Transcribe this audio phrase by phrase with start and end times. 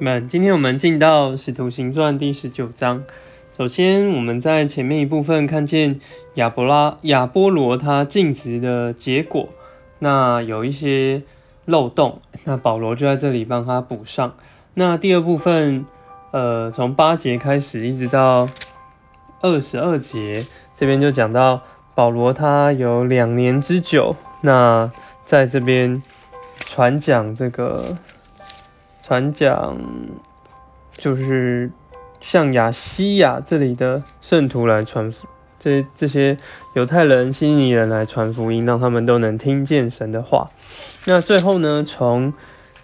[0.00, 3.04] 们，今天我们进到《使徒行传》第十九章。
[3.56, 6.00] 首先，我们在前面一部分看见
[6.34, 9.48] 亚伯拉、亚波罗他尽职的结果，
[10.00, 11.22] 那有一些
[11.66, 14.34] 漏洞，那保罗就在这里帮他补上。
[14.74, 15.86] 那第二部分，
[16.32, 18.48] 呃，从八节开始一直到
[19.42, 21.62] 二十二节，这边就讲到
[21.94, 24.90] 保罗他有两年之久，那
[25.24, 26.02] 在这边
[26.58, 27.96] 传讲这个。
[29.06, 29.76] 传讲
[30.92, 31.70] 就是
[32.22, 35.12] 向亚西亚这里的圣徒来传，
[35.58, 36.38] 这这些
[36.72, 40.48] 犹太人、希尼人来传福音，让他们都能听见神的话。
[41.04, 42.32] 那最后呢，从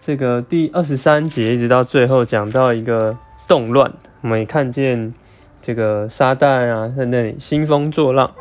[0.00, 5.12] 这个第二十三节一直到最后讲到一个动乱，我们也看见
[5.60, 8.32] 这个撒旦啊在那里兴风作浪。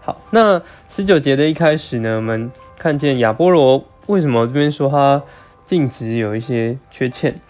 [0.00, 5.20] 好，那十九节的一开始呢，我们看见亚波罗为什么这边说他？
[5.64, 7.40] 尽职有一些缺欠，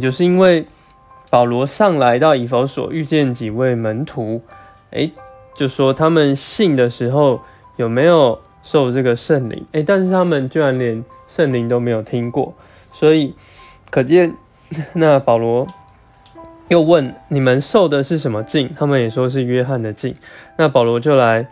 [0.00, 0.66] 就是因为
[1.28, 4.42] 保罗上来到以弗所遇见几位门徒，
[4.90, 5.10] 哎，
[5.54, 7.40] 就说他们信的时候
[7.76, 9.64] 有没有受这个圣灵？
[9.72, 12.54] 哎，但是他们居然连圣灵都没有听过，
[12.92, 13.34] 所以
[13.90, 14.34] 可见
[14.94, 15.66] 那保罗
[16.68, 18.70] 又问你们受的是什么敬？
[18.76, 20.16] 他们也说是约翰的敬。
[20.56, 21.48] 那保罗就来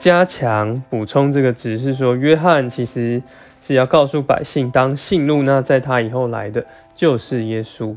[0.00, 3.22] 加强补充这个指示，说约翰其实。
[3.62, 6.64] 是要告诉百姓，当信路那在他以后来的
[6.96, 7.94] 就是耶稣，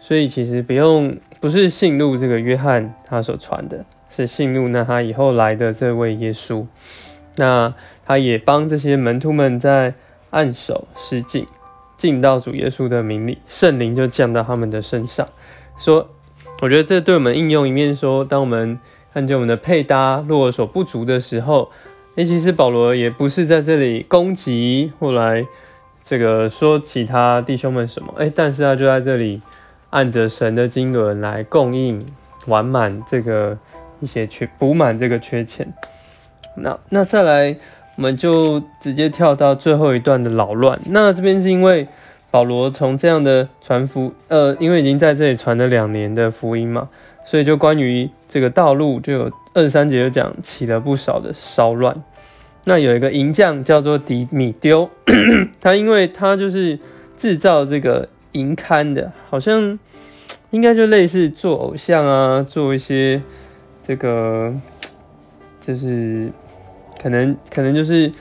[0.00, 6.66] 所以其实不用，不是信路这个约翰他所传的，是信路那他以后来的这位耶稣。
[7.36, 7.72] 那
[8.04, 9.94] 他也帮这些门徒们在
[10.30, 11.46] 按手施敬，
[11.96, 15.26] 敬到主耶稣的名里，圣灵就降到他们的身上。
[15.78, 16.10] 说，
[16.62, 18.78] 我觉得这对我们应用一面说，当我们
[19.16, 21.70] 看见我们的配搭若有所不足的时候。
[22.16, 25.42] 哎，其实保罗也不是在这里攻击，后来
[26.04, 29.40] 这个说其他弟兄们什么，哎，但是他就在这里
[29.88, 32.06] 按着神的经纶来供应
[32.46, 33.56] 完满这个
[34.00, 35.66] 一些缺补满这个缺欠。
[36.56, 37.56] 那那再来，
[37.96, 40.78] 我们就直接跳到最后一段的扰乱。
[40.90, 41.88] 那这边是因为
[42.30, 46.90] 保罗从这样的传福，呃，因为已经在这里传了两年的福音嘛，
[47.26, 49.30] 所以就关于这个道路就有。
[49.56, 51.96] 二三节就讲起了不少的骚乱，
[52.64, 54.90] 那有一个银匠叫做迪米丢，
[55.58, 56.78] 他因为他就是
[57.16, 59.78] 制造这个银刊的，好像
[60.50, 63.22] 应该就类似做偶像啊，做一些
[63.80, 64.52] 这个
[65.58, 66.30] 就是
[67.02, 68.12] 可能可能就是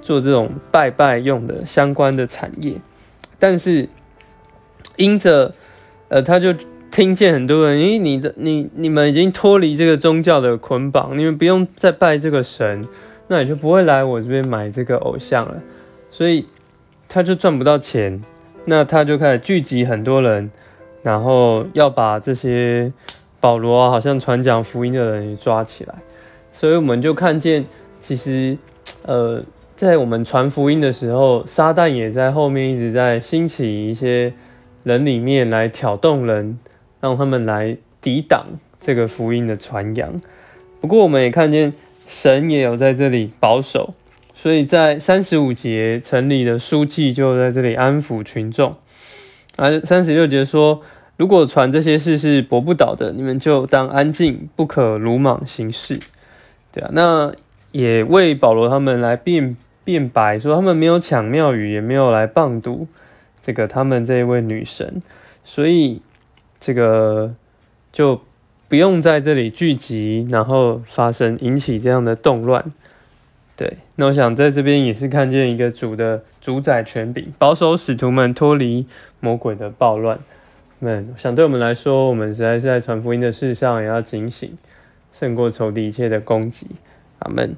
[0.00, 2.74] 做这种拜拜用的相关的产业，
[3.40, 3.88] 但是
[4.94, 5.52] 因着
[6.08, 6.54] 呃他就。
[6.94, 12.86] 听见很多人，咦，你的你你们已经脱离这个宗教的捆绑，你们不用再拜这个神，
[13.26, 15.60] 那你就不会来我这边买这个偶像了，
[16.08, 16.46] 所以
[17.08, 18.22] 他就赚不到钱，
[18.66, 20.48] 那他就开始聚集很多人，
[21.02, 22.92] 然后要把这些
[23.40, 25.96] 保罗好像传讲福音的人抓起来，
[26.52, 27.64] 所以我们就看见，
[28.00, 28.56] 其实
[29.02, 29.42] 呃，
[29.74, 34.32] 在我们传福音的时候，撒旦也在后面一直在兴起一些
[34.84, 36.56] 人里面来挑动人。
[37.04, 38.46] 让他们来抵挡
[38.80, 40.22] 这个福音的传扬。
[40.80, 41.74] 不过，我们也看见
[42.06, 43.92] 神也有在这里保守，
[44.34, 48.76] 所以在三十五节，城里的书记就在这里安抚群众。
[49.56, 50.80] 而三十六节说
[51.18, 56.00] ：“如果传这些事是驳不倒的，你们就当安静，不可鲁莽行事。”
[56.72, 57.34] 对啊，那
[57.72, 62.88] 也为保罗他们来辩辩白，说他们没有抢庙宇，也没有来谤读
[63.42, 65.02] 这个他们这一位女神，
[65.44, 66.00] 所以。
[66.64, 67.34] 这个
[67.92, 68.22] 就
[68.70, 72.72] 不用在这里聚集，然后发生引起这样的动乱。
[73.54, 78.86] 对，那我想在这边也是看见一个主的主宰权柄，保守使徒们脱离
[79.20, 80.18] 魔鬼的暴乱。
[80.78, 84.56] 们想对我们来说，我们实在是在传福音的事上也要警醒，
[85.12, 86.68] 胜过仇敌一切的攻击。
[87.18, 87.54] 阿门。